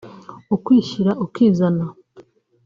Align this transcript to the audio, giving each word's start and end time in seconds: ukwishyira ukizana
ukwishyira 0.55 1.11
ukizana 1.25 1.85